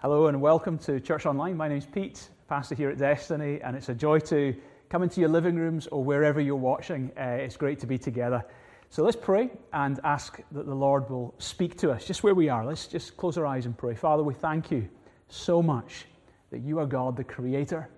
[0.00, 1.56] Hello and welcome to Church Online.
[1.56, 4.54] My name's Pete, pastor here at Destiny, and it's a joy to
[4.90, 7.10] come into your living rooms or wherever you're watching.
[7.18, 8.44] Uh, it's great to be together.
[8.90, 12.48] So let's pray and ask that the Lord will speak to us just where we
[12.48, 12.64] are.
[12.64, 13.96] Let's just close our eyes and pray.
[13.96, 14.88] Father, we thank you
[15.26, 16.04] so much
[16.52, 17.88] that you are God, the Creator,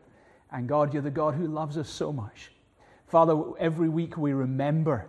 [0.52, 2.50] and God, you're the God who loves us so much.
[3.08, 5.06] Father, every week we remember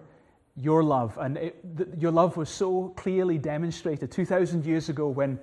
[0.57, 5.39] your love, and it, the, your love was so clearly demonstrated 2,000 years ago when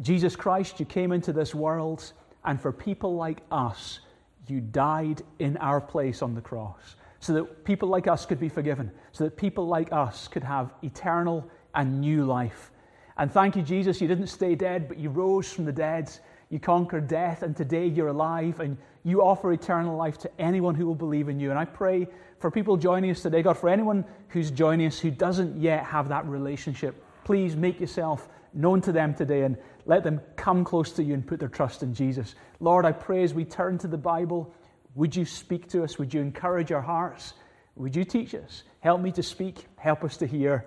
[0.00, 2.12] Jesus Christ, you came into this world,
[2.44, 4.00] and for people like us,
[4.48, 8.48] you died in our place on the cross so that people like us could be
[8.48, 12.72] forgiven, so that people like us could have eternal and new life.
[13.16, 16.10] And thank you, Jesus, you didn't stay dead, but you rose from the dead.
[16.48, 20.86] You conquered death, and today you're alive, and you offer eternal life to anyone who
[20.86, 21.50] will believe in you.
[21.50, 22.08] And I pray
[22.40, 26.08] for people joining us today, God, for anyone who's joining us who doesn't yet have
[26.08, 29.56] that relationship, please make yourself known to them today and
[29.86, 32.34] let them come close to you and put their trust in Jesus.
[32.60, 34.54] Lord, I pray as we turn to the Bible,
[34.94, 35.98] would you speak to us?
[35.98, 37.34] Would you encourage our hearts?
[37.76, 38.62] Would you teach us?
[38.80, 39.66] Help me to speak.
[39.76, 40.66] Help us to hear.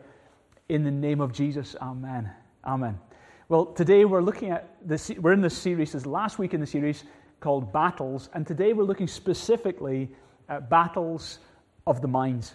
[0.68, 2.32] In the name of Jesus, Amen.
[2.66, 3.00] Amen.
[3.48, 6.66] Well, today we're looking at this, we're in this series, this last week in the
[6.66, 7.04] series
[7.40, 10.10] called Battles, and today we're looking specifically
[10.50, 11.38] at battles
[11.86, 12.52] of the mind.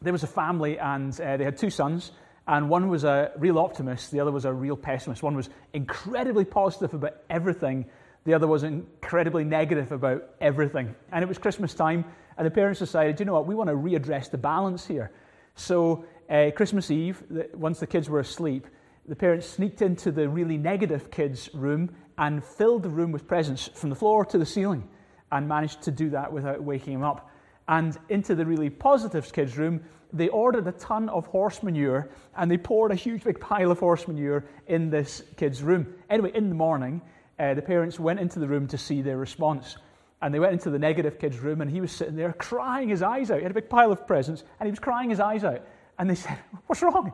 [0.00, 2.12] There was a family, and uh, they had two sons.
[2.48, 5.22] And one was a real optimist, the other was a real pessimist.
[5.22, 7.86] One was incredibly positive about everything,
[8.24, 10.94] the other was incredibly negative about everything.
[11.12, 12.04] And it was Christmas time,
[12.36, 15.10] and the parents decided, you know what, we want to readdress the balance here.
[15.54, 17.22] So, uh, Christmas Eve,
[17.54, 18.66] once the kids were asleep,
[19.08, 23.68] the parents sneaked into the really negative kids' room and filled the room with presents
[23.74, 24.88] from the floor to the ceiling
[25.30, 27.30] and managed to do that without waking them up.
[27.68, 32.50] And into the really positive kids' room, they ordered a ton of horse manure and
[32.50, 35.94] they poured a huge big pile of horse manure in this kid's room.
[36.08, 37.02] Anyway, in the morning,
[37.38, 39.76] uh, the parents went into the room to see their response.
[40.22, 43.02] And they went into the negative kid's room and he was sitting there crying his
[43.02, 43.38] eyes out.
[43.38, 45.62] He had a big pile of presents and he was crying his eyes out.
[45.98, 47.12] And they said, What's wrong?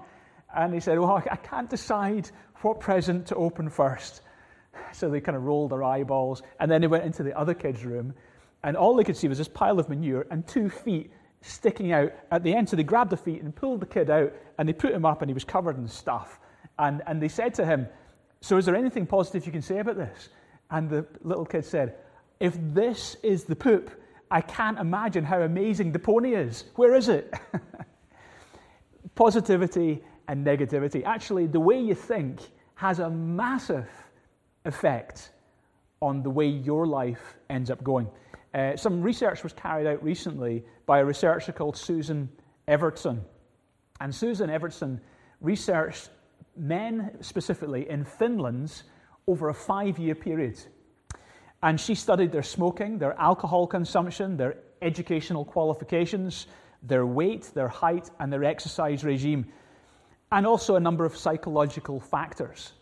[0.54, 2.30] And he said, Well, I can't decide
[2.60, 4.20] what present to open first.
[4.92, 6.42] So they kind of rolled their eyeballs.
[6.60, 8.14] And then they went into the other kid's room
[8.64, 12.12] and all they could see was this pile of manure and two feet sticking out
[12.30, 12.68] at the end.
[12.68, 15.22] So they grabbed the feet and pulled the kid out, and they put him up,
[15.22, 16.38] and he was covered in stuff.
[16.78, 17.86] And, and they said to him,
[18.40, 20.28] So is there anything positive you can say about this?
[20.70, 21.96] And the little kid said,
[22.40, 23.90] If this is the poop,
[24.30, 26.64] I can't imagine how amazing the pony is.
[26.76, 27.34] Where is it?
[29.14, 31.04] Positivity and negativity.
[31.04, 32.40] Actually, the way you think
[32.76, 33.88] has a massive
[34.64, 35.30] effect
[36.00, 38.08] on the way your life ends up going.
[38.54, 42.28] Uh, some research was carried out recently by a researcher called Susan
[42.68, 43.22] Everson.
[44.00, 45.00] And Susan Everson
[45.40, 46.10] researched
[46.56, 48.84] men specifically in Finland's
[49.26, 50.58] over a five year period.
[51.62, 56.46] And she studied their smoking, their alcohol consumption, their educational qualifications,
[56.82, 59.46] their weight, their height, and their exercise regime,
[60.32, 62.72] and also a number of psychological factors.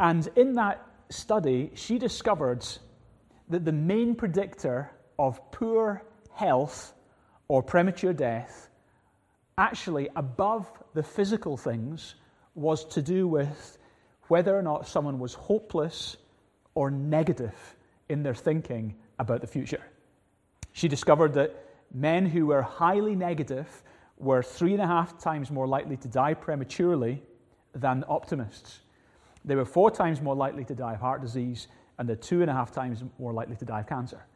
[0.00, 2.66] And in that study, she discovered
[3.52, 6.02] that the main predictor of poor
[6.34, 6.94] health
[7.48, 8.68] or premature death,
[9.58, 12.14] actually above the physical things,
[12.54, 13.78] was to do with
[14.28, 16.16] whether or not someone was hopeless
[16.74, 17.76] or negative
[18.08, 19.82] in their thinking about the future.
[20.72, 21.54] She discovered that
[21.92, 23.82] men who were highly negative
[24.18, 27.22] were three and a half times more likely to die prematurely
[27.74, 28.80] than optimists.
[29.44, 32.50] They were four times more likely to die of heart disease and they're two and
[32.50, 34.26] a half times more likely to die of cancer.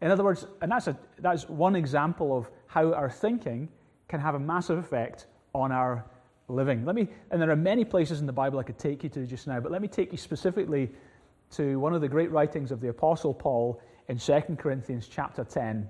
[0.00, 3.68] In other words, and that's, a, that's one example of how our thinking
[4.08, 6.04] can have a massive effect on our
[6.48, 6.84] living.
[6.84, 9.26] Let me, and there are many places in the Bible I could take you to
[9.26, 10.90] just now, but let me take you specifically
[11.52, 15.88] to one of the great writings of the Apostle Paul in 2 Corinthians chapter 10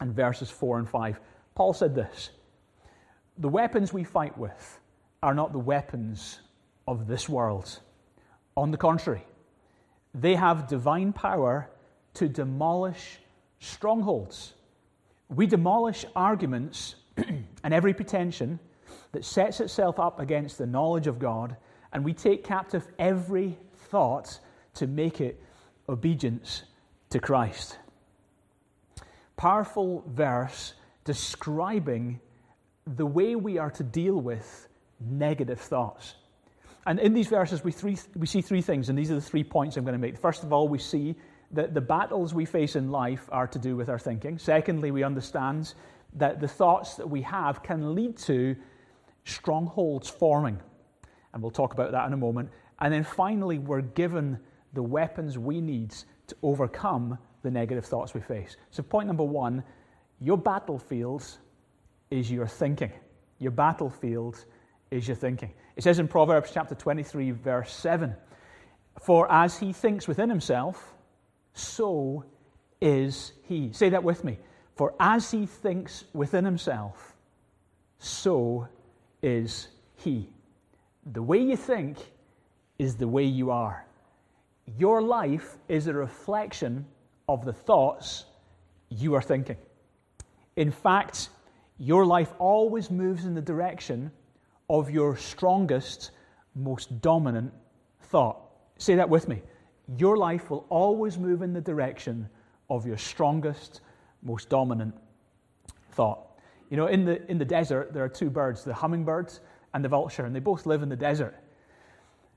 [0.00, 1.20] and verses 4 and 5.
[1.54, 2.30] Paul said this
[3.38, 4.80] The weapons we fight with
[5.22, 6.40] are not the weapons
[6.86, 7.80] of this world.
[8.56, 9.24] On the contrary,
[10.14, 11.68] they have divine power
[12.14, 13.18] to demolish
[13.58, 14.54] strongholds.
[15.28, 18.60] We demolish arguments and every pretension
[19.12, 21.56] that sets itself up against the knowledge of God,
[21.92, 24.38] and we take captive every thought
[24.74, 25.42] to make it
[25.88, 26.64] obedience
[27.10, 27.78] to Christ.
[29.36, 30.74] Powerful verse
[31.04, 32.20] describing
[32.86, 34.68] the way we are to deal with
[35.00, 36.14] negative thoughts.
[36.86, 39.44] And in these verses, we, three, we see three things, and these are the three
[39.44, 40.18] points I'm going to make.
[40.18, 41.14] First of all, we see
[41.52, 44.38] that the battles we face in life are to do with our thinking.
[44.38, 45.74] Secondly, we understand
[46.14, 48.56] that the thoughts that we have can lead to
[49.24, 50.60] strongholds forming.
[51.32, 52.50] And we'll talk about that in a moment.
[52.80, 54.38] And then finally, we're given
[54.74, 55.94] the weapons we need
[56.26, 58.56] to overcome the negative thoughts we face.
[58.70, 59.62] So, point number one
[60.20, 61.24] your battlefield
[62.10, 62.92] is your thinking.
[63.38, 64.44] Your battlefield
[64.90, 65.52] is your thinking.
[65.76, 68.14] It says in Proverbs chapter 23, verse 7
[69.00, 70.94] For as he thinks within himself,
[71.52, 72.24] so
[72.80, 73.72] is he.
[73.72, 74.38] Say that with me.
[74.76, 77.14] For as he thinks within himself,
[77.98, 78.68] so
[79.22, 80.28] is he.
[81.12, 81.98] The way you think
[82.78, 83.84] is the way you are.
[84.78, 86.86] Your life is a reflection
[87.28, 88.24] of the thoughts
[88.88, 89.56] you are thinking.
[90.56, 91.28] In fact,
[91.78, 94.10] your life always moves in the direction
[94.68, 96.10] of your strongest,
[96.54, 97.52] most dominant
[98.02, 98.38] thought.
[98.78, 99.42] Say that with me.
[99.98, 102.28] Your life will always move in the direction
[102.70, 103.80] of your strongest,
[104.22, 104.94] most dominant
[105.92, 106.20] thought.
[106.70, 109.32] You know, in the, in the desert, there are two birds, the hummingbird
[109.74, 111.34] and the vulture, and they both live in the desert.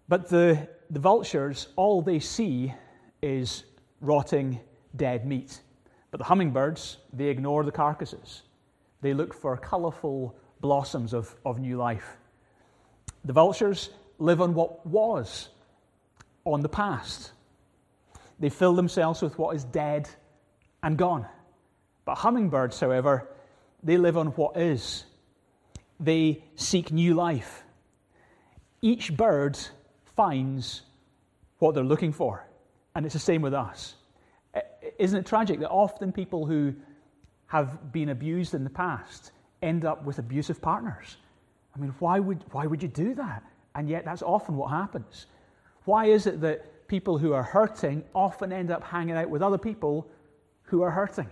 [0.10, 2.74] But the, the vultures, all they see
[3.22, 3.64] is
[4.02, 4.60] rotting
[4.96, 5.62] dead meat.
[6.12, 8.44] But the hummingbirds, they ignore the carcasses.
[9.02, 12.18] They look for colourful blossoms of, of new life.
[13.26, 13.90] The vultures
[14.20, 15.50] live on what was,
[16.46, 17.32] on the past.
[18.40, 20.10] They fill themselves with what is dead
[20.84, 21.26] and gone.
[22.06, 23.30] But hummingbirds, however,
[23.84, 25.04] they live on what is.
[26.00, 27.64] They seek new life.
[28.82, 29.58] Each bird
[30.16, 30.84] finds
[31.60, 32.46] what they're looking for.
[32.96, 33.96] And it's the same with us.
[34.98, 36.74] Isn't it tragic that often people who
[37.48, 39.32] have been abused in the past
[39.62, 41.18] end up with abusive partners?
[41.76, 43.44] I mean, why would, why would you do that?
[43.76, 45.28] And yet, that's often what happens.
[45.86, 49.58] Why is it that people who are hurting often end up hanging out with other
[49.58, 50.08] people
[50.64, 51.30] who are hurting?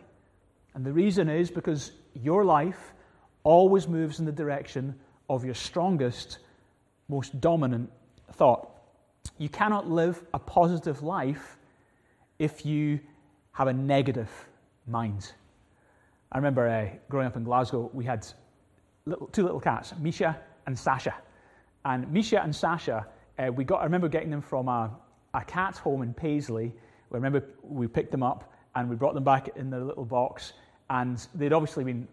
[0.76, 2.94] And the reason is because your life
[3.44, 4.96] always moves in the direction
[5.30, 6.40] of your strongest,
[7.08, 7.90] most dominant
[8.34, 8.70] thought.
[9.38, 11.58] You cannot live a positive life
[12.38, 13.00] if you
[13.54, 14.30] have a negative
[14.88, 15.32] mind.
[16.36, 18.28] I remember uh, growing up in Glasgow, we had
[19.06, 20.38] little, two little cats, Misha
[20.68, 21.16] and Sasha.
[21.86, 23.08] And Misha and Sasha,
[23.40, 24.92] uh, we got, I remember getting them from a,
[25.34, 26.74] a cat home in Paisley.
[27.10, 30.52] I remember we picked them up and we brought them back in their little box.
[30.90, 32.06] And they'd obviously been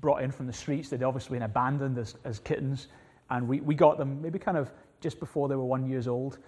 [0.00, 0.88] brought in from the streets.
[0.88, 2.88] They'd obviously been abandoned as, as kittens.
[3.30, 6.38] And we, we got them maybe kind of just before they were one years old.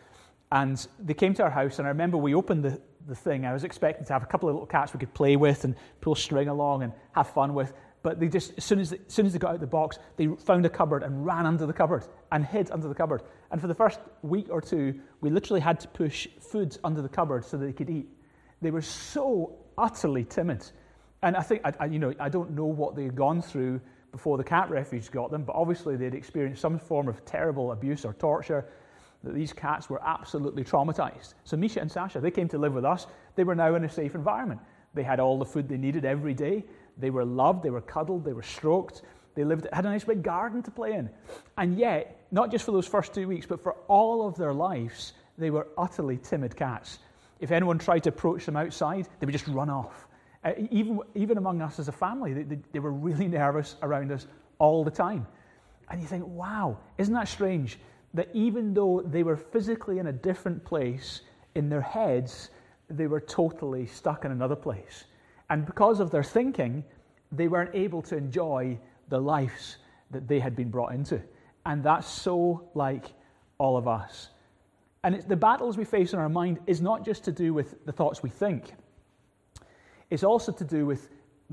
[0.52, 2.78] And they came to our house, and I remember we opened the,
[3.08, 3.46] the thing.
[3.46, 5.74] I was expecting to have a couple of little cats we could play with and
[6.02, 7.72] pull string along and have fun with.
[8.02, 9.98] But they just, as soon as, they, as soon as they got out the box,
[10.16, 13.22] they found a cupboard and ran under the cupboard and hid under the cupboard.
[13.50, 17.08] And for the first week or two, we literally had to push food under the
[17.08, 18.08] cupboard so that they could eat.
[18.60, 20.70] They were so utterly timid.
[21.22, 23.80] And I think, I, I, you know, I don't know what they had gone through
[24.10, 28.04] before the cat refuge got them, but obviously they'd experienced some form of terrible abuse
[28.04, 28.66] or torture.
[29.24, 31.34] That these cats were absolutely traumatized.
[31.44, 33.06] So Misha and Sasha, they came to live with us.
[33.36, 34.60] They were now in a safe environment.
[34.94, 36.64] They had all the food they needed every day.
[36.98, 39.02] They were loved, they were cuddled, they were stroked.
[39.34, 41.08] They lived, had a nice big garden to play in.
[41.56, 45.14] And yet, not just for those first two weeks, but for all of their lives,
[45.38, 46.98] they were utterly timid cats.
[47.40, 50.06] If anyone tried to approach them outside, they would just run off.
[50.44, 54.12] Uh, even, even among us as a family, they, they, they were really nervous around
[54.12, 54.26] us
[54.58, 55.26] all the time.
[55.88, 57.78] And you think, wow, isn't that strange?
[58.14, 61.22] That even though they were physically in a different place,
[61.54, 62.50] in their heads,
[62.88, 65.04] they were totally stuck in another place.
[65.50, 66.84] And because of their thinking,
[67.30, 68.78] they weren't able to enjoy
[69.08, 69.78] the lives
[70.10, 71.20] that they had been brought into.
[71.66, 73.12] And that's so like
[73.58, 74.30] all of us.
[75.04, 77.92] And the battles we face in our mind is not just to do with the
[77.92, 78.74] thoughts we think,
[80.10, 81.10] it's also to do with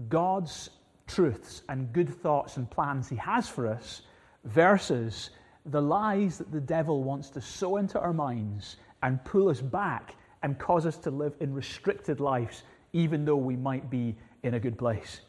[0.08, 0.70] God's
[1.08, 4.04] truths and good thoughts and plans He has for us
[4.44, 5.32] versus
[5.66, 10.16] the lies that the devil wants to sow into our minds and pull us back
[10.44, 12.64] and cause us to live in restricted lives
[12.94, 15.22] even though we might be in a good place.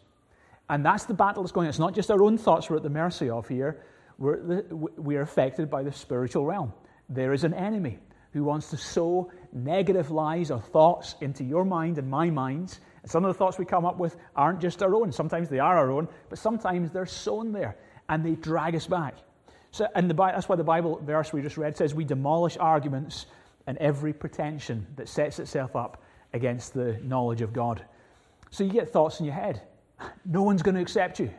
[0.69, 1.71] And that's the battle that's going on.
[1.71, 3.85] It's not just our own thoughts we're at the mercy of here,
[4.19, 6.73] we're, we're affected by the spiritual realm.
[7.09, 7.99] There is an enemy
[8.33, 12.81] who wants to sow negative lies or thoughts into your mind and my minds.
[13.03, 15.11] And some of the thoughts we come up with aren't just our own.
[15.11, 17.77] Sometimes they are our own, but sometimes they're sown there
[18.09, 19.17] and they drag us back.
[19.73, 23.27] So, and the, that's why the Bible verse we just read says we demolish arguments
[23.67, 27.85] and every pretension that sets itself up against the knowledge of God.
[28.51, 29.63] So you get thoughts in your head.
[30.25, 31.31] No one's going to accept you.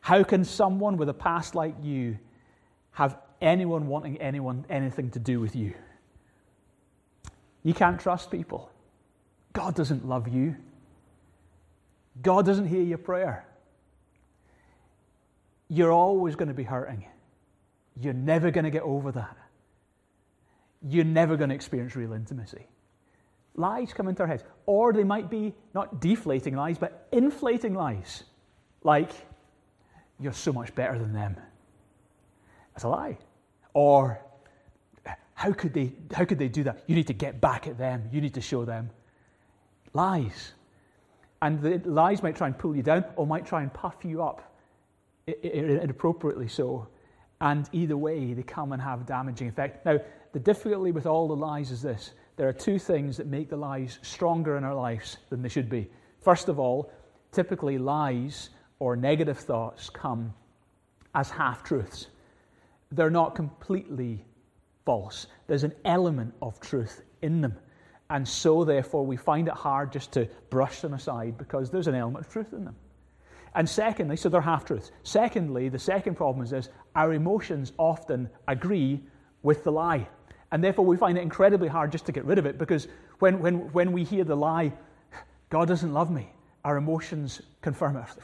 [0.00, 2.18] How can someone with a past like you
[2.92, 5.74] have anyone wanting anyone anything to do with you?
[7.62, 8.70] You can't trust people.
[9.52, 10.56] God doesn't love you.
[12.22, 13.44] God doesn't hear your prayer.
[15.68, 17.04] You're always going to be hurting.
[18.00, 19.36] You're never going to get over that.
[20.86, 22.66] you're never going to experience real intimacy.
[23.54, 24.44] Lies come into our heads.
[24.66, 28.22] Or they might be not deflating lies, but inflating lies.
[28.84, 29.10] Like,
[30.20, 31.36] you're so much better than them.
[32.72, 33.18] That's a lie.
[33.74, 34.20] Or,
[35.34, 36.84] how could they, how could they do that?
[36.86, 38.08] You need to get back at them.
[38.12, 38.90] You need to show them.
[39.92, 40.52] Lies.
[41.42, 44.22] And the lies might try and pull you down or might try and puff you
[44.22, 44.47] up
[45.42, 46.88] inappropriately so.
[47.40, 49.84] And either way, they come and have damaging effect.
[49.86, 49.98] Now,
[50.32, 53.56] the difficulty with all the lies is this there are two things that make the
[53.56, 55.90] lies stronger in our lives than they should be.
[56.20, 56.92] First of all,
[57.32, 60.32] typically lies or negative thoughts come
[61.14, 62.06] as half truths.
[62.92, 64.24] They're not completely
[64.84, 67.54] false, there's an element of truth in them.
[68.10, 71.94] And so, therefore, we find it hard just to brush them aside because there's an
[71.94, 72.74] element of truth in them.
[73.54, 74.90] And secondly, so they're half truths.
[75.02, 79.02] Secondly, the second problem is this our emotions often agree
[79.42, 80.08] with the lie.
[80.50, 82.88] And therefore, we find it incredibly hard just to get rid of it because
[83.18, 84.72] when, when, when we hear the lie,
[85.50, 86.32] God doesn't love me,
[86.64, 88.04] our emotions confirm it.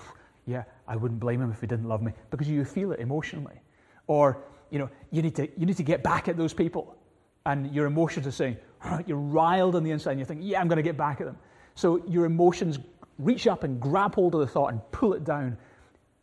[0.47, 3.63] Yeah, I wouldn't blame him if he didn't love me because you feel it emotionally.
[4.09, 6.99] Or, you know, you need to, you need to get back at those people.
[7.47, 8.59] And your emotions are saying,
[9.07, 11.27] you're riled on the inside and you think, yeah, I'm going to get back at
[11.27, 11.39] them.
[11.75, 12.79] So your emotions
[13.19, 15.57] reach up and grab hold of the thought and pull it down.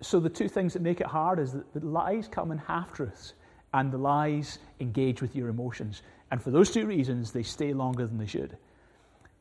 [0.01, 2.93] So the two things that make it hard is that the lies come in half
[2.93, 3.33] truths
[3.73, 6.01] and the lies engage with your emotions.
[6.31, 8.57] And for those two reasons, they stay longer than they should.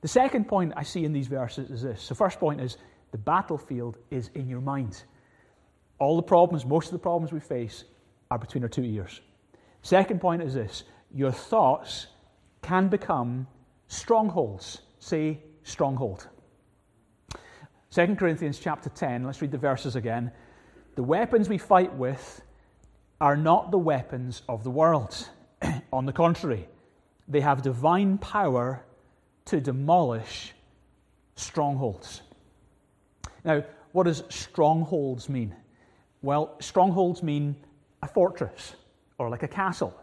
[0.01, 2.09] The second point I see in these verses is this.
[2.09, 2.77] The first point is
[3.11, 5.03] the battlefield is in your mind.
[5.99, 7.85] All the problems, most of the problems we face,
[8.31, 9.21] are between our two ears.
[9.83, 12.07] Second point is this your thoughts
[12.63, 13.47] can become
[13.89, 14.83] strongholds.
[15.01, 16.29] Say, stronghold.
[17.93, 20.31] 2 Corinthians chapter 10, let's read the verses again.
[20.95, 22.41] The weapons we fight with
[23.21, 25.29] are not the weapons of the world.
[25.93, 26.69] On the contrary,
[27.27, 28.85] they have divine power
[29.47, 30.53] to demolish
[31.35, 32.23] strongholds.
[33.45, 35.57] Now, what does strongholds mean?
[36.23, 37.57] Well, strongholds mean
[38.05, 38.77] a fortress
[39.19, 40.01] or like a castle.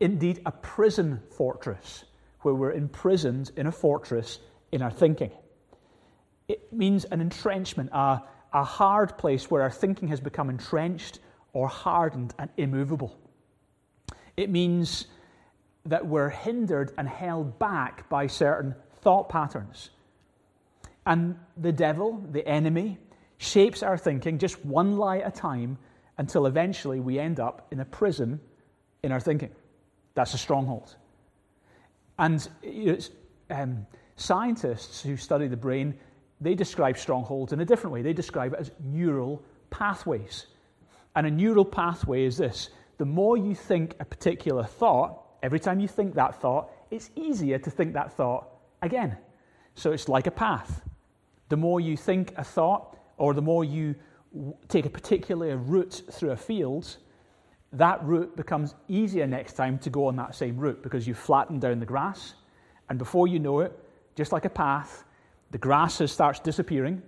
[0.00, 2.04] Indeed, a prison fortress
[2.42, 4.38] where we're imprisoned in a fortress
[4.70, 5.30] in our thinking.
[6.48, 8.22] It means an entrenchment, a,
[8.52, 11.20] a hard place where our thinking has become entrenched
[11.52, 13.16] or hardened and immovable.
[14.36, 15.06] It means
[15.86, 19.90] that we're hindered and held back by certain thought patterns.
[21.06, 22.98] And the devil, the enemy,
[23.38, 25.78] shapes our thinking just one lie at a time
[26.18, 28.40] until eventually we end up in a prison
[29.02, 29.50] in our thinking.
[30.14, 30.94] That's a stronghold.
[32.18, 32.48] And
[33.50, 33.86] um,
[34.16, 35.94] scientists who study the brain,
[36.44, 38.02] they describe strongholds in a different way.
[38.02, 40.46] They describe it as neural pathways.
[41.16, 45.80] And a neural pathway is this the more you think a particular thought, every time
[45.80, 48.48] you think that thought, it's easier to think that thought
[48.82, 49.16] again.
[49.74, 50.82] So it's like a path.
[51.48, 53.94] The more you think a thought, or the more you
[54.68, 56.96] take a particular route through a field,
[57.72, 61.58] that route becomes easier next time to go on that same route because you flatten
[61.58, 62.34] down the grass.
[62.88, 63.76] And before you know it,
[64.14, 65.04] just like a path,
[65.54, 67.00] the grass starts disappearing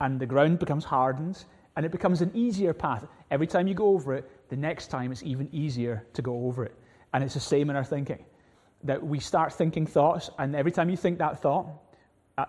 [0.00, 1.44] and the ground becomes hardened
[1.76, 3.06] and it becomes an easier path.
[3.30, 6.64] Every time you go over it, the next time it's even easier to go over
[6.64, 6.74] it.
[7.14, 8.24] And it's the same in our thinking.
[8.82, 11.68] That we start thinking thoughts, and every time you think that thought,
[12.38, 12.46] uh,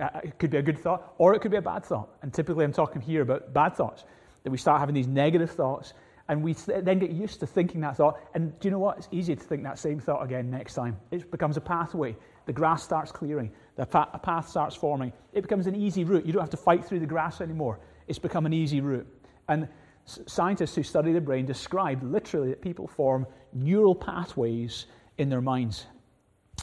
[0.00, 2.08] uh, it could be a good thought or it could be a bad thought.
[2.22, 4.02] And typically, I'm talking here about bad thoughts.
[4.42, 5.92] That we start having these negative thoughts,
[6.28, 8.18] and we then get used to thinking that thought.
[8.34, 8.98] And do you know what?
[8.98, 10.96] It's easier to think that same thought again next time.
[11.12, 12.16] It becomes a pathway.
[12.46, 15.12] The grass starts clearing, the path starts forming.
[15.32, 16.26] It becomes an easy route.
[16.26, 19.06] You don't have to fight through the grass anymore it's become an easy route.
[19.48, 19.68] And
[20.04, 24.86] scientists who study the brain describe literally that people form neural pathways
[25.18, 25.86] in their minds.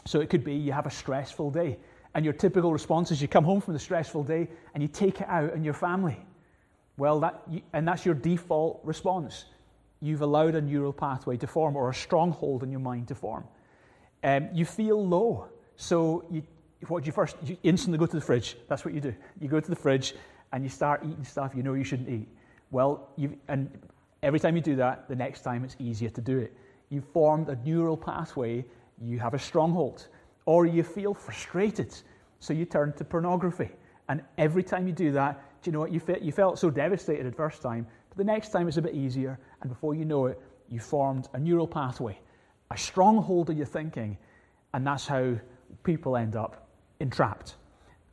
[0.06, 1.78] So it could be you have a stressful day,
[2.16, 5.22] and your typical response is you come home from the stressful day and you take
[5.22, 6.18] it out on your family.
[6.98, 7.44] Well, that,
[7.74, 9.46] and that's your default response.
[10.02, 13.46] You've allowed a neural pathway to form or a stronghold in your mind to form.
[14.24, 16.44] Um, you feel low, so you,
[16.90, 17.36] what do you first?
[17.44, 18.58] You instantly go to the fridge.
[18.68, 19.14] That's what you do.
[19.40, 20.14] You go to the fridge
[20.52, 22.28] and you start eating stuff you know you shouldn't eat.
[22.72, 23.70] Well, you and
[24.24, 26.54] every time you do that, the next time it's easier to do it.
[26.90, 28.66] You've formed a neural pathway,
[29.02, 30.08] you have a stronghold,
[30.46, 31.96] or you feel frustrated,
[32.40, 33.70] so you turn to pornography.
[34.08, 35.92] And every time you do that, do you know what?
[35.92, 38.82] You, felt, you felt so devastated at first time, but the next time it's a
[38.82, 40.40] bit easier, and before you know it,
[40.70, 42.18] you formed a neural pathway,
[42.72, 44.18] a stronghold of your thinking,
[44.74, 45.36] and that's how
[45.84, 46.65] people end up
[47.00, 47.56] entrapped.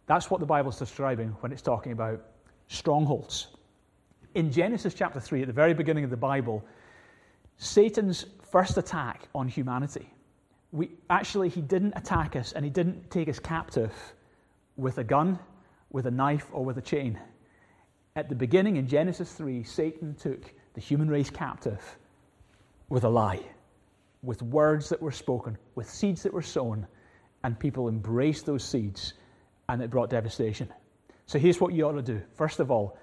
[0.06, 2.22] That's what the Bible's describing when it's talking about
[2.68, 3.48] strongholds.
[4.34, 6.64] In Genesis chapter 3, at the very beginning of the Bible,
[7.58, 10.08] Satan's first attack on humanity
[10.72, 13.92] we, actually, he didn't attack us and he didn't take us captive
[14.76, 15.38] with a gun,
[15.90, 17.20] with a knife, or with a chain.
[18.16, 21.98] At the beginning in Genesis 3, Satan took the human race captive
[22.88, 23.40] with a lie,
[24.22, 26.86] with words that were spoken, with seeds that were sown,
[27.44, 29.14] and people embraced those seeds
[29.68, 30.68] and it brought devastation.
[31.26, 32.20] So here's what you ought to do.
[32.34, 32.98] First of all,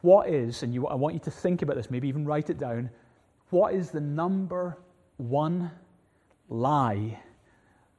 [0.00, 2.58] what is, and you, I want you to think about this, maybe even write it
[2.58, 2.90] down,
[3.50, 4.78] what is the number
[5.16, 5.70] one
[6.48, 7.18] lie,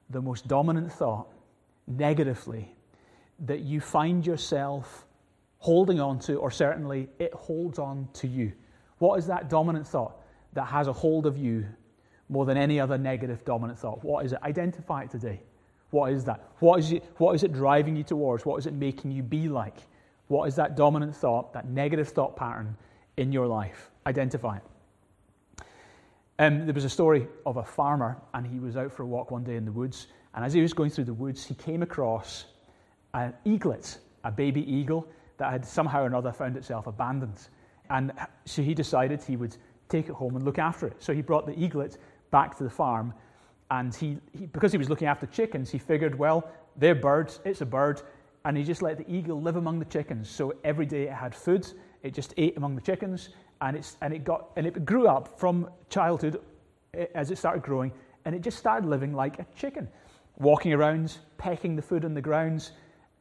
[0.10, 1.28] the most dominant thought,
[1.88, 2.76] negatively,
[3.46, 5.06] that you find yourself
[5.58, 8.52] holding on to, or certainly it holds on to you?
[9.00, 10.22] What is that dominant thought
[10.54, 11.66] that has a hold of you
[12.30, 14.04] more than any other negative dominant thought?
[14.04, 14.40] What is it?
[14.44, 15.42] Identify it today.
[15.92, 16.52] What is that?
[16.60, 18.46] What is, it, what is it driving you towards?
[18.46, 19.78] What is it making you be like?
[20.28, 22.78] What is that dominant thought, that negative thought pattern
[23.18, 23.90] in your life?
[24.06, 24.64] Identify it.
[26.38, 29.32] Um, there was a story of a farmer, and he was out for a walk
[29.32, 30.08] one day in the woods.
[30.34, 32.46] And as he was going through the woods, he came across
[33.14, 37.48] an eaglet, a baby eagle that had somehow or another found itself abandoned.
[37.90, 38.12] And
[38.46, 39.58] so he decided he would
[39.90, 40.96] take it home and look after it.
[41.00, 41.98] So he brought the eaglet
[42.30, 43.14] back to the farm.
[43.72, 47.62] And he, he, because he was looking after chickens, he figured, well, they're birds, it's
[47.62, 48.02] a bird.
[48.46, 50.30] And he just let the eagle live among the chickens.
[50.30, 51.72] So every day it had food,
[52.02, 53.30] it just ate among the chickens
[53.62, 56.42] and, it's, and, it got, and it grew up from childhood
[56.94, 57.92] eh, as it started growing,
[58.26, 59.88] and it just started living like a chicken,
[60.38, 62.72] walking around, pecking the food on the grounds,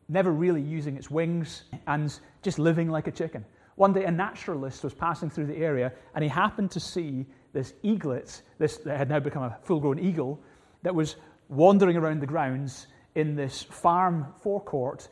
[0.08, 3.44] never really using its wings, and just living like a chicken.
[3.74, 7.74] One day, a naturalist was passing through the area, and he happened to see this
[7.82, 10.40] eaglet, this that had now become a full grown eagle,
[10.82, 11.16] that was
[11.48, 15.08] wandering around the grounds in this farm forecourt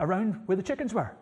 [0.00, 1.12] around where the chickens were.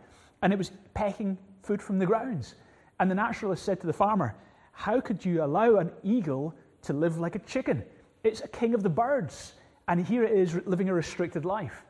[0.42, 2.54] And it was pecking food from the grounds.
[3.00, 4.37] And the naturalist said to the farmer,
[4.73, 7.85] How could you allow an eagle to live like a chicken?
[8.23, 9.54] It's a king of the birds.
[9.88, 11.85] And here it is living a restricted life.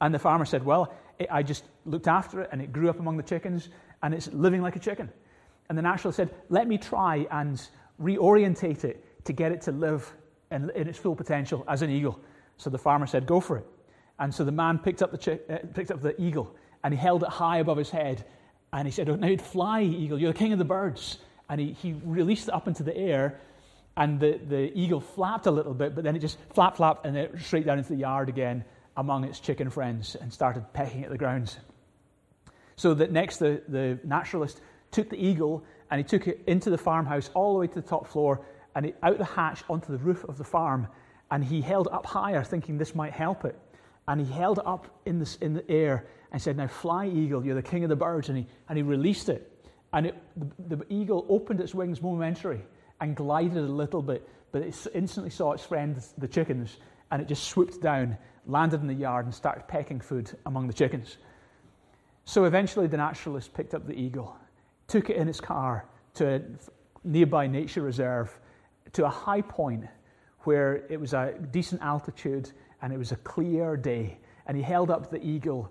[0.00, 0.92] And the farmer said, Well,
[1.30, 3.68] I just looked after it and it grew up among the chickens
[4.02, 5.10] and it's living like a chicken.
[5.70, 7.66] And the naturalist said, Let me try and
[8.02, 10.12] reorientate it to get it to live
[10.50, 12.20] in, in its full potential as an eagle.
[12.56, 13.66] So the farmer said, Go for it.
[14.18, 16.98] And so the man picked up the, chi- uh, picked up the eagle and he
[16.98, 18.24] held it high above his head
[18.72, 21.18] and he said, oh, Now you'd fly, eagle, you're the king of the birds.
[21.48, 23.40] And he, he released it up into the air,
[23.96, 27.16] and the, the eagle flapped a little bit, but then it just flap, flap, and
[27.16, 28.64] it straight down into the yard again
[28.96, 31.58] among its chicken friends and started pecking at the grounds.
[32.76, 36.78] So that next, the, the naturalist took the eagle and he took it into the
[36.78, 40.24] farmhouse all the way to the top floor and out the hatch onto the roof
[40.24, 40.86] of the farm.
[41.30, 43.58] And he held it up higher, thinking this might help it.
[44.08, 47.44] And he held it up in the, in the air and said, Now fly, eagle,
[47.44, 48.28] you're the king of the birds.
[48.28, 49.50] And he, and he released it.
[49.92, 50.16] And it,
[50.68, 52.62] the, the, eagle opened its wings momentarily
[53.00, 56.76] and glided a little bit, but it instantly saw its friends, the chickens,
[57.10, 60.72] and it just swooped down, landed in the yard, and started pecking food among the
[60.72, 61.16] chickens.
[62.24, 64.36] So eventually, the naturalist picked up the eagle,
[64.90, 66.40] took it in its car to a
[67.04, 68.38] nearby nature reserve,
[68.92, 69.84] to a high point
[70.40, 72.50] where it was a decent altitude
[72.82, 74.18] and it was a clear day.
[74.46, 75.70] And he held up the eagle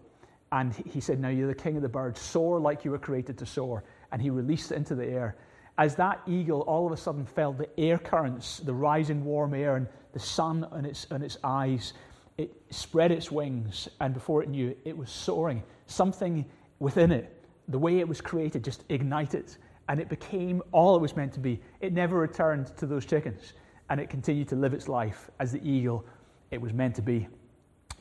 [0.51, 3.37] and he said, Now you're the king of the birds, soar like you were created
[3.39, 3.83] to soar.
[4.11, 5.35] And he released it into the air.
[5.77, 9.75] As that eagle all of a sudden felt the air currents, the rising warm air,
[9.75, 11.93] and the sun on its, on its eyes,
[12.37, 15.61] it spread its wings, and before it knew, it was soaring.
[15.87, 16.45] Something
[16.79, 17.38] within it,
[17.69, 19.55] the way it was created, just ignited,
[19.87, 21.61] and it became all it was meant to be.
[21.81, 23.53] It never returned to those chickens,
[23.89, 26.05] and it continued to live its life as the eagle
[26.51, 27.27] it was meant to be.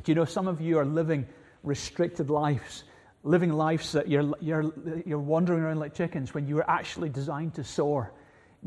[0.03, 1.27] Do you know some of you are living
[1.63, 2.85] restricted lives,
[3.25, 4.73] living lives that you're, you're,
[5.05, 8.13] you're wandering around like chickens when you were actually designed to soar.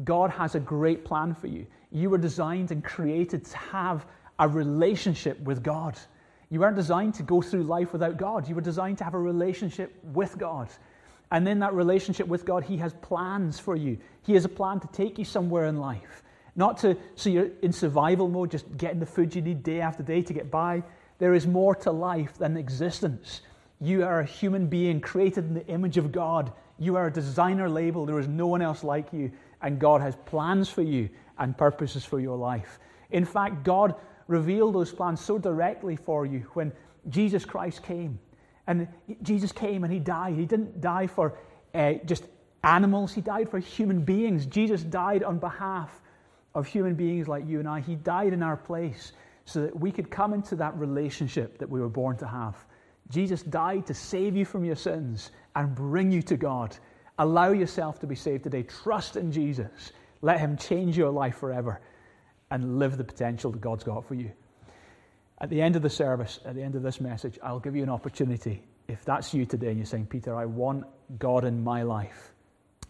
[0.03, 1.65] God has a great plan for you.
[1.91, 4.05] You were designed and created to have
[4.39, 5.97] a relationship with God.
[6.49, 8.47] You weren't designed to go through life without God.
[8.47, 10.69] You were designed to have a relationship with God.
[11.31, 13.97] And in that relationship with God, He has plans for you.
[14.21, 16.23] He has a plan to take you somewhere in life.
[16.55, 20.03] Not to, so you're in survival mode, just getting the food you need day after
[20.03, 20.83] day to get by.
[21.17, 23.41] There is more to life than existence.
[23.79, 26.51] You are a human being created in the image of God.
[26.77, 28.05] You are a designer label.
[28.05, 29.31] There is no one else like you.
[29.61, 32.79] And God has plans for you and purposes for your life.
[33.11, 33.95] In fact, God
[34.27, 36.71] revealed those plans so directly for you when
[37.09, 38.19] Jesus Christ came.
[38.67, 38.87] And
[39.23, 40.35] Jesus came and he died.
[40.35, 41.37] He didn't die for
[41.73, 42.25] uh, just
[42.63, 44.45] animals, he died for human beings.
[44.45, 46.01] Jesus died on behalf
[46.53, 47.79] of human beings like you and I.
[47.79, 49.13] He died in our place
[49.45, 52.55] so that we could come into that relationship that we were born to have.
[53.09, 56.77] Jesus died to save you from your sins and bring you to God.
[57.17, 58.63] Allow yourself to be saved today.
[58.63, 59.91] Trust in Jesus.
[60.21, 61.81] Let Him change your life forever.
[62.51, 64.31] and live the potential that God's got for you.
[65.41, 67.81] At the end of the service, at the end of this message, I'll give you
[67.81, 68.63] an opportunity.
[68.87, 70.85] If that's you today and you're saying, Peter, I want
[71.17, 72.31] God in my life,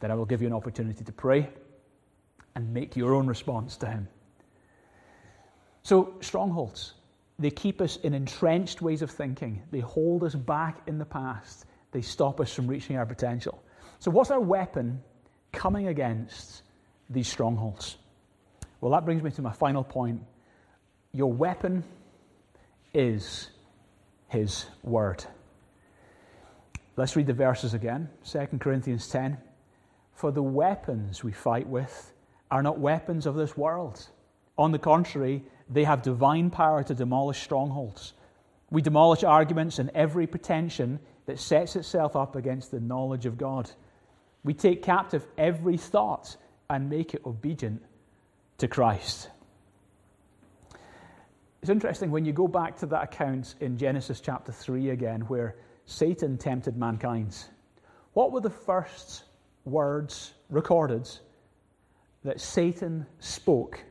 [0.01, 1.49] then I will give you an opportunity to pray
[2.53, 4.05] and make your own response to Him.
[5.83, 6.93] So, strongholds,
[7.39, 11.65] they keep us in entrenched ways of thinking, they hold us back in the past,
[11.93, 13.63] they stop us from reaching our potential.
[13.99, 15.01] So, what's our weapon
[15.53, 16.63] coming against
[17.09, 17.95] these strongholds?
[18.81, 20.21] Well, that brings me to my final point.
[21.13, 21.83] Your weapon
[22.93, 23.49] is
[24.27, 25.23] his word.
[26.97, 28.10] Let's read the verses again.
[28.30, 29.38] 2 Corinthians 10.
[30.13, 32.13] For the weapons we fight with
[32.49, 34.08] are not weapons of this world.
[34.58, 38.13] On the contrary, they have divine power to demolish strongholds.
[38.69, 43.71] We demolish arguments and every pretension that sets itself up against the knowledge of God.
[44.43, 46.36] We take captive every thought
[46.69, 47.84] and make it obedient
[48.58, 49.30] to Christ.
[51.62, 55.58] It's interesting when you go back to that account in Genesis chapter 3 again, where
[55.86, 57.38] Satan tempted mankind.
[58.13, 59.26] What were the first
[59.65, 61.08] words recorded
[62.24, 63.84] that Satan spoke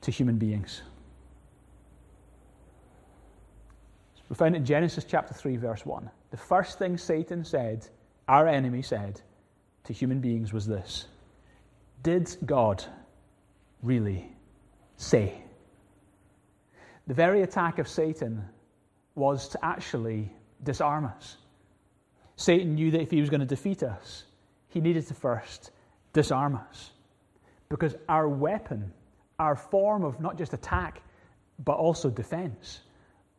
[0.00, 0.82] to human beings?
[4.30, 6.10] We find in Genesis chapter 3, verse 1.
[6.30, 7.86] The first thing Satan said,
[8.28, 9.20] our enemy said,
[9.84, 11.06] to human beings was this
[12.02, 12.82] Did God
[13.82, 14.32] really
[14.96, 15.42] say?
[17.06, 18.44] The very attack of Satan
[19.14, 21.36] was to actually disarm us.
[22.36, 24.24] Satan knew that if he was going to defeat us,
[24.68, 25.70] he needed to first
[26.12, 26.90] disarm us.
[27.68, 28.92] Because our weapon,
[29.38, 31.02] our form of not just attack,
[31.64, 32.80] but also defense,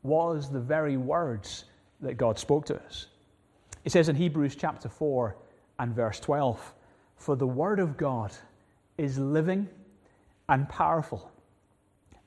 [0.03, 1.65] was the very words
[2.01, 3.07] that God spoke to us.
[3.85, 5.35] It says in Hebrews chapter 4
[5.79, 6.73] and verse 12
[7.15, 8.31] For the word of God
[8.97, 9.67] is living
[10.49, 11.31] and powerful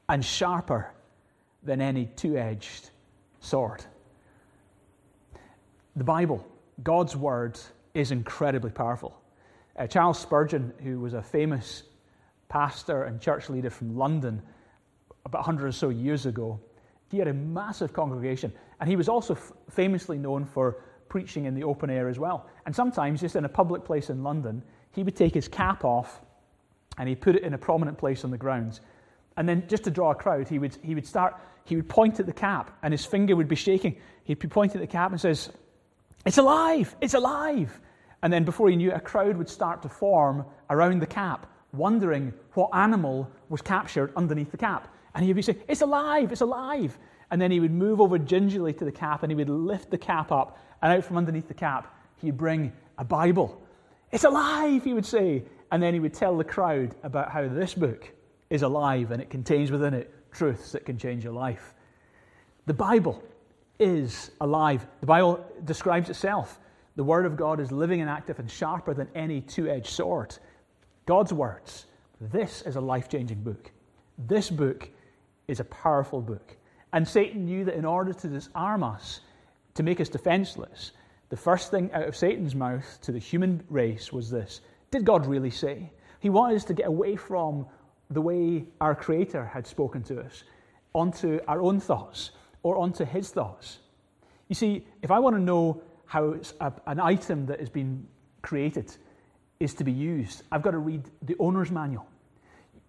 [0.09, 0.92] and sharper
[1.66, 2.90] than any two edged
[3.40, 3.85] sword.
[5.96, 6.46] The Bible,
[6.83, 7.59] God's Word,
[7.94, 9.18] is incredibly powerful.
[9.76, 11.83] Uh, Charles Spurgeon, who was a famous
[12.48, 14.42] pastor and church leader from London
[15.24, 16.61] about 100 or so years ago,
[17.11, 18.52] he had a massive congregation.
[18.81, 22.46] And he was also f- famously known for preaching in the open air as well.
[22.64, 26.20] And sometimes, just in a public place in London, he would take his cap off
[26.98, 28.81] and he put it in a prominent place on the grounds.
[29.37, 32.20] And then, just to draw a crowd, he would, he would start he would point
[32.20, 33.96] at the cap and his finger would be shaking.
[34.24, 35.50] He'd be pointing at the cap and says,
[36.24, 36.94] It's alive!
[37.00, 37.81] It's alive!
[38.22, 41.46] And then before he knew it, a crowd would start to form around the cap,
[41.72, 44.92] wondering what animal was captured underneath the cap.
[45.14, 46.31] And he would be saying, It's alive!
[46.31, 46.96] It's alive!
[47.31, 49.98] And then he would move over gingerly to the cap and he would lift the
[49.98, 50.59] cap up.
[50.81, 53.61] And out from underneath the cap, he'd bring a Bible.
[54.12, 55.44] It's alive, he would say.
[55.72, 58.12] And then he would tell the crowd about how this book
[58.50, 61.75] is alive and it contains within it truths that can change your life.
[62.66, 63.22] The Bible
[63.79, 64.87] is alive.
[65.01, 66.59] The Bible describes itself.
[66.96, 70.37] The Word of God is living and active and sharper than any two edged sword.
[71.05, 71.87] God's words.
[72.20, 73.70] This is a life changing book.
[74.18, 74.88] This book
[75.46, 76.57] is a powerful book.
[76.92, 79.20] And Satan knew that in order to disarm us,
[79.75, 80.92] to make us defenseless,
[81.29, 85.27] the first thing out of Satan's mouth to the human race was this Did God
[85.27, 85.90] really say?
[86.20, 87.66] He wanted us to get away from
[88.11, 90.45] the way our Creator had spoken to us
[90.95, 92.31] onto our own thoughts
[92.62, 93.79] or onto His thoughts.
[94.49, 98.07] You see, if I want to know how a, an item that has been
[98.42, 98.95] created
[99.59, 102.07] is to be used, I've got to read the owner's manual.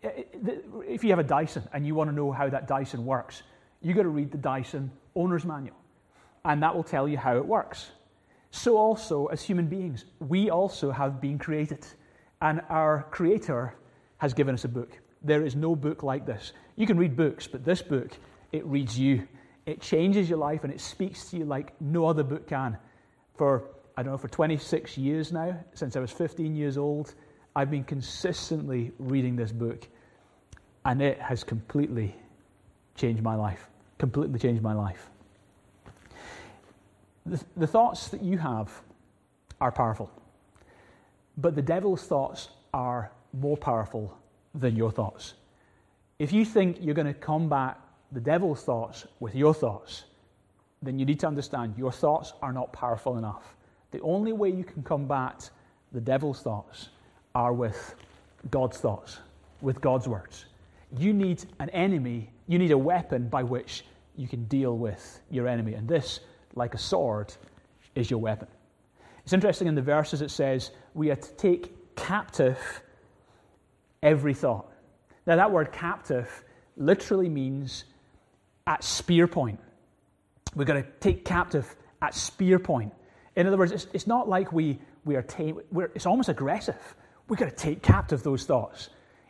[0.03, 0.51] Eh, eh,
[0.87, 3.43] if you have a Dyson and you want to know how that Dyson works,
[3.81, 5.77] you've got to read the Dyson owner's manual,
[6.45, 7.91] and that will tell you how it works.
[8.51, 11.85] So, also, as human beings, we also have been created,
[12.41, 13.75] and our Creator
[14.17, 14.99] has given us a book.
[15.27, 16.53] There is no book like this.
[16.77, 18.17] You can read books, but this book,
[18.53, 19.27] it reads you.
[19.65, 22.77] It changes your life and it speaks to you like no other book can.
[23.35, 23.65] For,
[23.97, 27.13] I don't know, for 26 years now, since I was 15 years old,
[27.57, 29.85] I've been consistently reading this book.
[30.85, 32.15] And it has completely
[32.95, 33.67] changed my life.
[33.97, 35.09] Completely changed my life.
[37.25, 38.71] The, the thoughts that you have
[39.59, 40.09] are powerful,
[41.35, 44.17] but the devil's thoughts are more powerful
[44.59, 45.33] than your thoughts.
[46.19, 47.79] If you think you're going to combat
[48.11, 50.05] the devil's thoughts with your thoughts,
[50.81, 53.55] then you need to understand your thoughts are not powerful enough.
[53.91, 55.49] The only way you can combat
[55.91, 56.89] the devil's thoughts
[57.35, 57.95] are with
[58.49, 59.19] God's thoughts,
[59.61, 60.45] with God's words.
[60.97, 63.83] You need an enemy, you need a weapon by which
[64.15, 65.73] you can deal with your enemy.
[65.73, 66.19] And this,
[66.55, 67.33] like a sword,
[67.95, 68.47] is your weapon.
[69.23, 72.57] It's interesting in the verses it says, we are to take captive
[74.01, 74.71] every thought.
[75.25, 76.43] Now, that word captive
[76.77, 77.85] literally means
[78.65, 79.59] at spear point.
[80.55, 82.93] We've got to take captive at spear point.
[83.35, 86.95] In other words, it's, it's not like we, we are tame, we're, it's almost aggressive.
[87.27, 88.89] We've got to take captive those thoughts.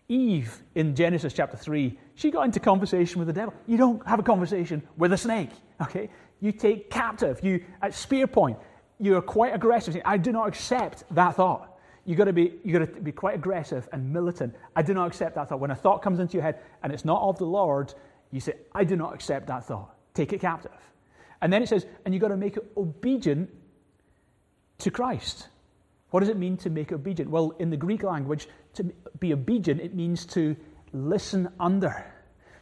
[0.09, 3.53] Eve in Genesis chapter 3, she got into conversation with the devil.
[3.65, 5.49] You don't have a conversation with a snake,
[5.81, 6.09] okay?
[6.39, 8.57] You take captive, you at spear point,
[8.99, 9.99] you're quite aggressive.
[10.05, 11.66] I do not accept that thought.
[12.07, 14.55] You've got, to be, you've got to be quite aggressive and militant.
[14.77, 15.59] I do not accept that thought.
[15.59, 17.93] When a thought comes into your head and it's not of the Lord,
[18.31, 19.93] you say, I do not accept that thought.
[20.13, 20.71] Take it captive.
[21.41, 23.53] And then it says, and you've got to make it obedient
[24.79, 25.49] to Christ.
[26.11, 27.29] What does it mean to make obedient?
[27.29, 28.85] Well, in the Greek language, to
[29.19, 30.55] be obedient, it means to
[30.93, 32.05] listen under.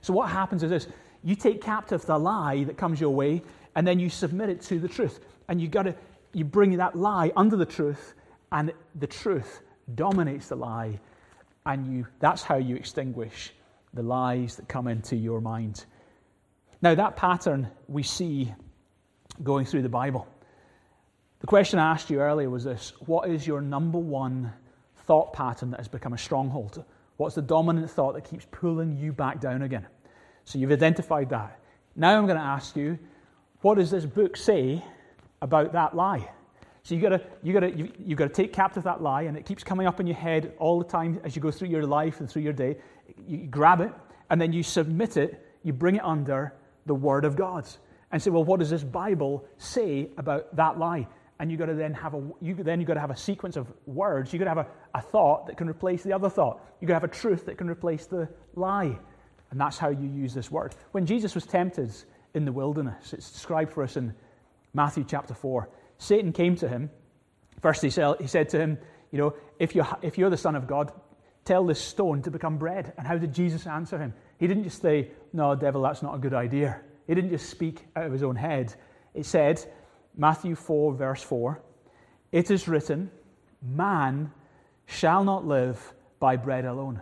[0.02, 0.88] So what happens is this
[1.24, 3.44] you take captive the lie that comes your way,
[3.76, 5.20] and then you submit it to the truth.
[5.48, 5.96] And you've got to
[6.34, 8.16] you bring that lie under the truth,
[8.56, 9.60] and the truth
[9.96, 10.98] dominates the lie,
[11.66, 13.54] and you that's how you extinguish
[13.94, 15.86] the lies that come into your mind.
[16.82, 18.54] Now that pattern we see
[19.44, 20.26] going through the Bible.
[21.42, 24.54] The question I asked you earlier was this What is your number one
[25.06, 26.86] thought pattern that has become a stronghold?
[27.18, 29.86] What's the dominant thought that keeps pulling you back down again?
[30.46, 31.60] So you've identified that.
[31.98, 33.00] Now I'm going to ask you,
[33.62, 34.82] what does this book say
[35.42, 36.30] about that lie?
[36.86, 39.36] So you've got to, you've got to, you've got to take captive that lie, and
[39.36, 41.84] it keeps coming up in your head all the time as you go through your
[41.84, 42.78] life and through your day.
[43.28, 43.92] You grab it,
[44.30, 46.54] and then you submit it, you bring it under
[46.86, 47.68] the Word of God.
[48.12, 51.08] And say, well, what does this Bible say about that lie?
[51.40, 53.58] and you've got to then have a you then you've got to have a sequence
[53.58, 56.62] of words you've got to have a, a thought that can replace the other thought
[56.80, 58.98] you've got to have a truth that can replace the lie
[59.52, 61.94] and that's how you use this word when jesus was tempted
[62.36, 64.14] in the wilderness it's described for us in
[64.74, 65.68] matthew chapter 4
[65.98, 66.90] satan came to him.
[67.62, 68.78] First he said, to him
[69.12, 70.92] you know if you're, if you're the son of god
[71.46, 72.94] tell this stone to become bread.
[72.98, 74.14] And how did jesus answer him?
[74.40, 76.82] He didn't just say no devil that's not a good idea.
[77.08, 78.74] He didn't just speak out of his own head.
[79.14, 79.64] It said
[80.18, 81.62] Matthew 4, verse 4
[82.32, 83.12] It is written,
[83.62, 84.32] Man
[84.86, 87.02] shall not live by bread alone.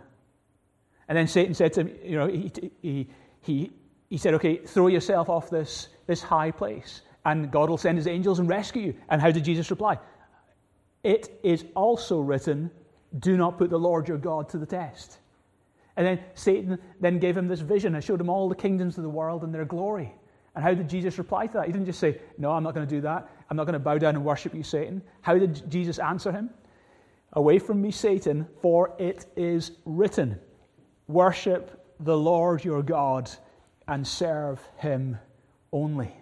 [1.08, 3.08] And then Satan said to him, you know, he, he,
[3.42, 3.70] he,
[4.08, 8.06] he said, okay, throw yourself off this, this high place, and God will send his
[8.06, 8.94] angels and rescue you.
[9.08, 9.98] And how did Jesus reply?
[11.02, 12.70] It is also written,
[13.18, 15.18] do not put the Lord your God to the test.
[15.96, 19.04] And then Satan then gave him this vision and showed him all the kingdoms of
[19.04, 20.12] the world and their glory.
[20.54, 21.66] And how did Jesus reply to that?
[21.66, 23.28] He didn't just say, No, I'm not going to do that.
[23.50, 25.02] I'm not going to bow down and worship you, Satan.
[25.20, 26.50] How did Jesus answer him?
[27.32, 30.38] Away from me, Satan, for it is written,
[31.08, 33.30] Worship the Lord your God
[33.86, 35.18] and serve him
[35.72, 36.16] only.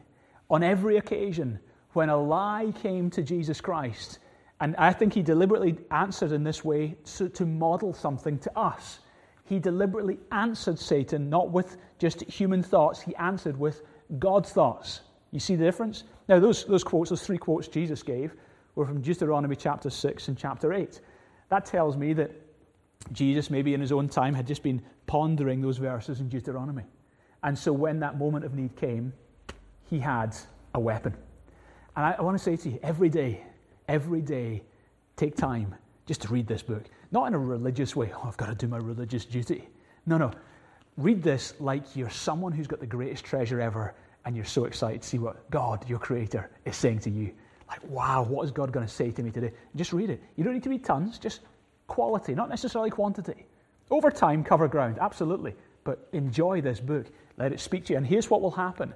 [0.52, 1.58] On every occasion,
[1.94, 4.18] when a lie came to Jesus Christ,
[4.60, 9.00] and I think he deliberately answered in this way to, to model something to us.
[9.46, 13.82] He deliberately answered Satan not with just human thoughts, he answered with
[14.18, 15.00] God's thoughts.
[15.30, 16.04] You see the difference?
[16.28, 18.34] Now, those, those quotes, those three quotes Jesus gave,
[18.74, 21.00] were from Deuteronomy chapter 6 and chapter 8.
[21.48, 22.30] That tells me that
[23.10, 26.84] Jesus, maybe in his own time, had just been pondering those verses in Deuteronomy.
[27.42, 29.14] And so when that moment of need came,
[29.92, 30.34] he had
[30.74, 31.14] a weapon.
[31.96, 33.42] And I, I want to say to you, every day,
[33.88, 34.62] every day,
[35.16, 35.74] take time
[36.06, 36.84] just to read this book.
[37.10, 39.68] Not in a religious way, oh, I've got to do my religious duty.
[40.06, 40.30] No, no.
[40.96, 45.02] Read this like you're someone who's got the greatest treasure ever and you're so excited
[45.02, 47.30] to see what God, your creator, is saying to you.
[47.68, 49.52] Like, wow, what is God going to say to me today?
[49.76, 50.22] Just read it.
[50.36, 51.40] You don't need to read tons, just
[51.86, 53.44] quality, not necessarily quantity.
[53.90, 55.54] Over time, cover ground, absolutely.
[55.84, 57.08] But enjoy this book.
[57.36, 57.98] Let it speak to you.
[57.98, 58.94] And here's what will happen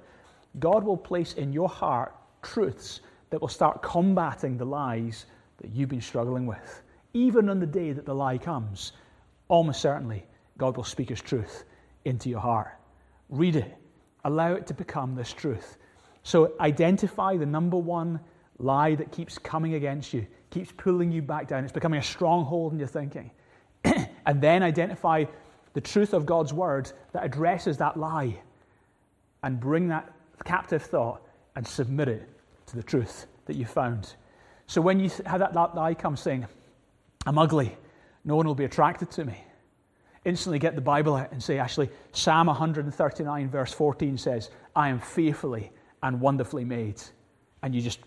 [0.59, 5.25] God will place in your heart truths that will start combating the lies
[5.57, 6.83] that you've been struggling with.
[7.13, 8.93] Even on the day that the lie comes,
[9.47, 10.25] almost certainly,
[10.57, 11.65] God will speak His truth
[12.05, 12.71] into your heart.
[13.29, 13.75] Read it.
[14.23, 15.77] Allow it to become this truth.
[16.23, 18.19] So identify the number one
[18.59, 21.63] lie that keeps coming against you, keeps pulling you back down.
[21.63, 23.31] It's becoming a stronghold in your thinking.
[23.83, 25.25] and then identify
[25.73, 28.39] the truth of God's word that addresses that lie
[29.43, 30.11] and bring that
[30.47, 31.21] captive thought
[31.55, 32.29] and submit it
[32.67, 34.15] to the truth that you found.
[34.65, 36.47] So when you have that, that lie come saying,
[37.25, 37.75] I'm ugly,
[38.25, 39.43] no one will be attracted to me
[40.27, 44.99] instantly get the Bible out and say, actually, Psalm 139, verse 14 says, I am
[44.99, 45.71] fearfully
[46.03, 47.01] and wonderfully made.
[47.63, 47.99] And you just,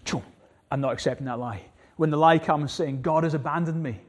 [0.71, 1.63] I'm not accepting that lie.
[1.97, 4.01] When the lie comes saying, God has abandoned me.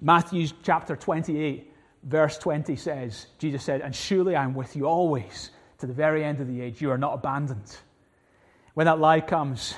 [0.00, 1.72] Matthew chapter 28,
[2.04, 6.24] verse 20 says, Jesus said, And surely I am with you always to the very
[6.24, 6.80] end of the age.
[6.80, 7.76] You are not abandoned.
[8.74, 9.74] When that lie comes,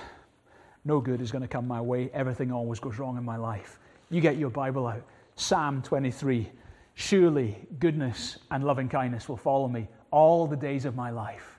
[0.85, 2.11] no good is going to come my way.
[2.13, 3.79] Everything always goes wrong in my life.
[4.11, 5.03] You get your Bible out.
[5.37, 6.51] Psalm 23,
[6.95, 11.59] Surely goodness and loving kindness will follow me all the days of my life.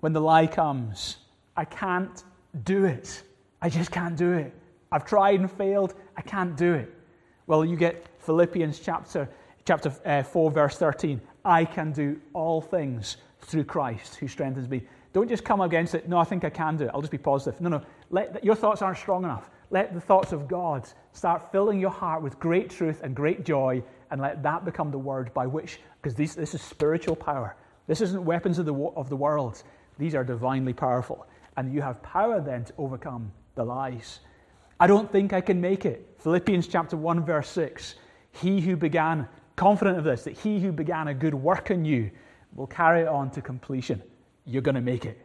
[0.00, 1.16] When the lie comes,
[1.56, 2.22] I can't
[2.64, 3.22] do it.
[3.62, 4.52] I just can't do it.
[4.92, 5.94] I've tried and failed.
[6.16, 6.92] I can't do it.
[7.46, 9.28] Well, you get Philippians chapter,
[9.64, 11.20] chapter uh, 4, verse 13.
[11.44, 14.82] I can do all things through Christ who strengthens me.
[15.12, 16.08] Don't just come against it.
[16.08, 16.90] No, I think I can do it.
[16.92, 17.60] I'll just be positive.
[17.60, 17.82] No, no.
[18.10, 19.50] Let, your thoughts aren't strong enough.
[19.70, 23.82] Let the thoughts of God start filling your heart with great truth and great joy,
[24.10, 27.56] and let that become the word by which, because this, this is spiritual power.
[27.86, 29.62] This isn't weapons of the, of the world.
[29.98, 31.26] These are divinely powerful.
[31.56, 34.20] And you have power then to overcome the lies.
[34.78, 36.14] I don't think I can make it.
[36.18, 37.94] Philippians chapter 1, verse 6.
[38.32, 42.10] He who began, confident of this, that he who began a good work in you
[42.56, 44.02] will carry it on to completion.
[44.44, 45.18] You're going to make it.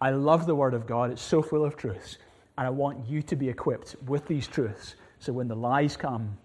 [0.00, 1.10] I love the Word of God.
[1.10, 2.18] It's so full of truths.
[2.56, 6.36] And I want you to be equipped with these truths so when the lies come,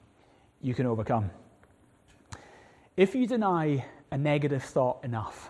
[0.62, 1.32] you can overcome.
[2.96, 5.50] If you deny a negative thought enough,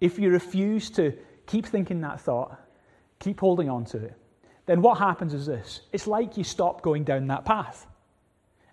[0.00, 2.60] if you refuse to keep thinking that thought,
[3.18, 4.14] keep holding on to it,
[4.66, 7.86] then what happens is this it's like you stop going down that path.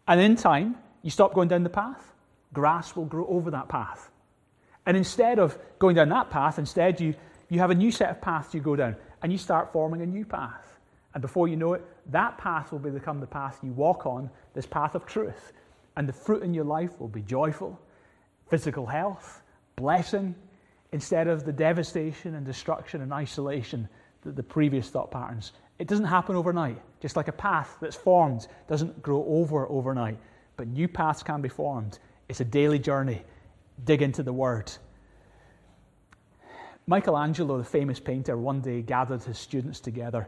[0.08, 2.14] And in time, you stop going down the path,
[2.54, 4.11] grass will grow over that path.
[4.86, 7.14] And instead of going down that path, instead you,
[7.50, 10.06] you have a new set of paths you go down and you start forming a
[10.06, 10.80] new path.
[11.14, 14.66] And before you know it, that path will become the path you walk on, this
[14.66, 15.54] path of truth.
[15.98, 17.80] And the fruit in your life will be joyful,
[18.50, 19.42] physical health,
[19.76, 20.36] blessing,
[20.94, 23.88] instead of the devastation and destruction and isolation
[24.24, 25.54] that the previous thought patterns.
[25.80, 26.82] It doesn't happen overnight.
[27.00, 30.18] Just like a path that's formed doesn't grow over overnight,
[30.56, 32.00] but new paths can be formed.
[32.30, 33.24] It's a daily journey.
[33.84, 34.72] Dig into the Word.
[36.88, 40.28] Michelangelo, the famous painter, one day gathered his students together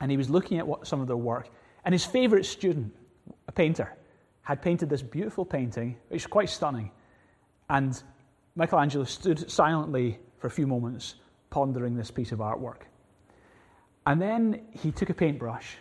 [0.00, 1.48] and he was looking at what, some of their work.
[1.84, 2.94] And his favorite student,
[3.48, 3.94] a painter,
[4.42, 6.90] had painted this beautiful painting, which is quite stunning.
[7.70, 8.00] And
[8.54, 11.16] Michelangelo stood silently for a few moments,
[11.50, 12.82] pondering this piece of artwork.
[14.06, 15.76] And then he took a paintbrush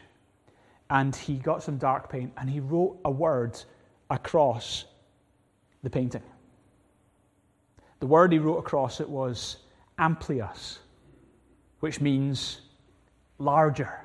[0.89, 3.59] and he got some dark paint and he wrote a word
[4.09, 4.85] across
[5.83, 6.23] the painting.
[7.99, 9.57] The word he wrote across it was
[9.97, 10.79] amplius,
[11.79, 12.61] which means
[13.37, 14.01] larger.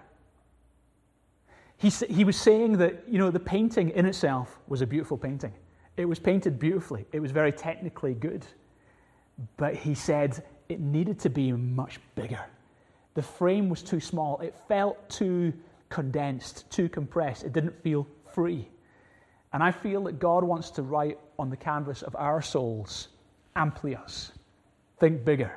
[1.77, 5.53] He, he was saying that, you know, the painting in itself was a beautiful painting.
[5.97, 7.07] It was painted beautifully.
[7.13, 8.47] It was very technically good.
[9.57, 12.45] But he said it needed to be much bigger.
[13.15, 14.39] The frame was too small.
[14.41, 15.53] It felt too
[15.89, 17.45] condensed, too compressed.
[17.45, 18.69] It didn't feel free.
[19.53, 23.09] And I feel that God wants to write on the canvas of our souls,
[23.57, 24.33] amplius.
[24.99, 25.53] Think bigger.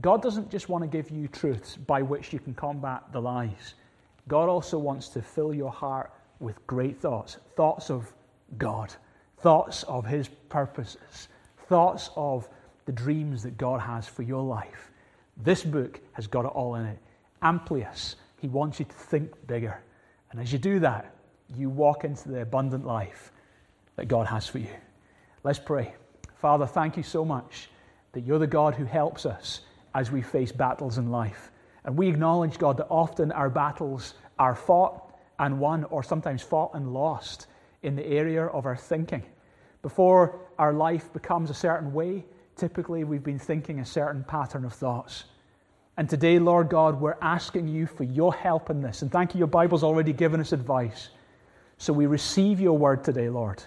[0.00, 3.74] God doesn't just want to give you truths by which you can combat the lies.
[4.28, 8.12] God also wants to fill your heart with great thoughts thoughts of
[8.58, 8.94] God,
[9.38, 11.28] thoughts of His purposes,
[11.68, 12.48] thoughts of
[12.86, 14.90] the dreams that God has for your life.
[15.36, 16.98] This book has got it all in it.
[17.42, 19.80] Amplius, He wants you to think bigger.
[20.30, 21.14] And as you do that,
[21.56, 23.32] you walk into the abundant life
[23.96, 24.74] that God has for you.
[25.42, 25.94] Let's pray.
[26.40, 27.68] Father, thank you so much
[28.12, 29.60] that you're the God who helps us
[29.94, 31.50] as we face battles in life.
[31.84, 36.72] And we acknowledge, God, that often our battles are fought and won, or sometimes fought
[36.74, 37.46] and lost
[37.82, 39.22] in the area of our thinking.
[39.82, 42.24] Before our life becomes a certain way,
[42.56, 45.24] typically we've been thinking a certain pattern of thoughts.
[45.96, 49.02] And today, Lord God, we're asking you for your help in this.
[49.02, 51.10] And thank you, your Bible's already given us advice.
[51.78, 53.62] So we receive your word today, Lord.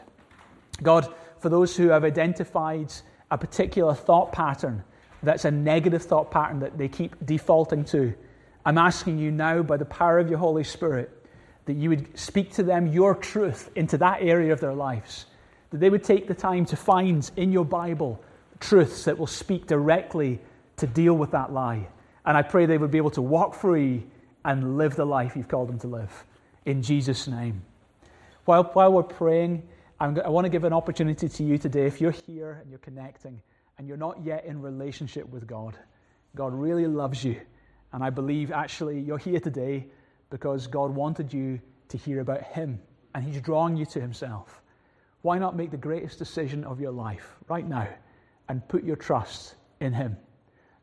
[0.82, 2.94] God, for those who have identified
[3.30, 4.82] a particular thought pattern
[5.24, 8.14] that's a negative thought pattern that they keep defaulting to.
[8.66, 11.12] I'm asking you now, by the power of your Holy Spirit,
[11.66, 15.26] that you would speak to them your truth into that area of their lives.
[15.72, 18.24] That they would take the time to find in your Bible
[18.62, 20.40] truths that will speak directly
[20.78, 21.90] to deal with that lie.
[22.26, 24.06] And I pray they would be able to walk free
[24.46, 26.26] and live the life you've called them to live.
[26.66, 27.64] In Jesus' name.
[28.46, 29.64] While, while we're praying,
[30.00, 31.86] I'm, i want to give an opportunity to you today.
[31.86, 33.42] If you're here and you're connecting,
[33.78, 35.78] and you're not yet in relationship with God,
[36.36, 37.40] God really loves you.
[37.92, 39.88] And I believe actually you're here today
[40.30, 42.80] because God wanted you to hear about Him
[43.14, 44.62] and He's drawing you to Himself.
[45.22, 47.88] Why not make the greatest decision of your life right now
[48.50, 50.18] and put your trust in Him?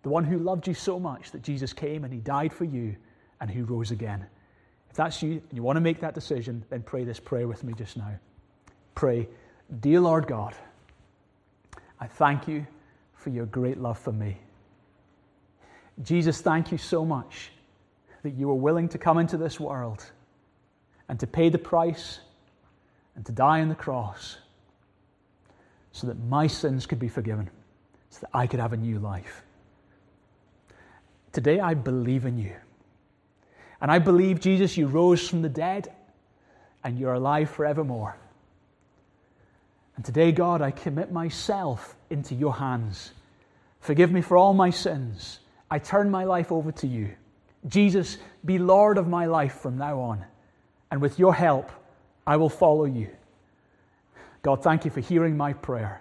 [0.03, 2.97] The one who loved you so much that Jesus came and He died for you
[3.41, 4.27] and who rose again.
[4.89, 7.65] If that's you and you want to make that decision, then pray this prayer with
[7.65, 8.19] me just now.
[8.95, 9.29] Pray,
[9.81, 10.55] Dear Lord God,
[12.01, 12.67] I thank you
[13.15, 14.37] for your great love for me.
[16.03, 17.53] Jesus, thank you so much
[18.23, 20.05] that you were willing to come into this world
[21.09, 22.21] and to pay the price
[23.15, 24.39] and to die on the cross
[25.93, 27.49] so that my sins could be forgiven,
[28.09, 29.43] so that I could have a new life.
[31.33, 32.55] Today I believe in you.
[33.81, 35.93] And I believe, Jesus, you rose from the dead
[36.83, 38.17] and you're alive forevermore.
[40.01, 43.13] And today, God, I commit myself into your hands.
[43.81, 45.41] Forgive me for all my sins.
[45.71, 47.11] I turn my life over to you.
[47.69, 50.25] Jesus, be Lord of my life from now on.
[50.91, 51.71] And with your help,
[52.27, 53.11] I will follow you.
[54.41, 56.01] God, thank you for hearing my prayer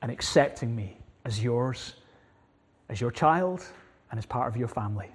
[0.00, 1.96] and accepting me as yours,
[2.88, 3.66] as your child,
[4.12, 5.10] and as part of your family.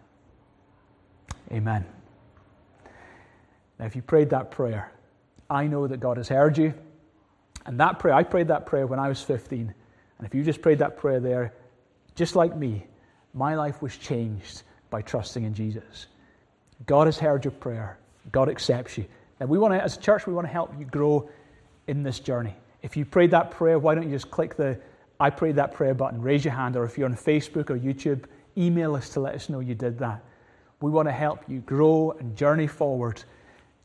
[1.49, 1.85] Amen.
[3.79, 4.91] Now, if you prayed that prayer,
[5.49, 6.73] I know that God has heard you.
[7.65, 9.73] And that prayer, I prayed that prayer when I was 15.
[10.17, 11.53] And if you just prayed that prayer there,
[12.15, 12.85] just like me,
[13.33, 16.07] my life was changed by trusting in Jesus.
[16.85, 17.97] God has heard your prayer.
[18.31, 19.05] God accepts you.
[19.39, 21.29] Now, we want to, as a church, we want to help you grow
[21.87, 22.55] in this journey.
[22.81, 24.79] If you prayed that prayer, why don't you just click the
[25.19, 28.25] I prayed that prayer button, raise your hand, or if you're on Facebook or YouTube,
[28.57, 30.21] email us to let us know you did that.
[30.81, 33.23] We want to help you grow and journey forward.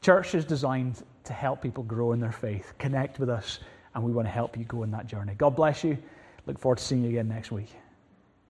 [0.02, 2.74] Church is designed to help people grow in their faith.
[2.78, 3.60] Connect with us,
[3.94, 5.34] and we want to help you go in that journey.
[5.34, 5.96] God bless you.
[6.46, 7.70] Look forward to seeing you again next week.